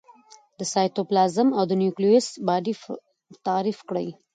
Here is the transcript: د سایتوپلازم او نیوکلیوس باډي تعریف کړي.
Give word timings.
د 0.59 0.61
سایتوپلازم 0.73 1.47
او 1.57 1.63
نیوکلیوس 1.81 2.27
باډي 2.45 2.73
تعریف 3.47 3.79
کړي. 3.89 4.07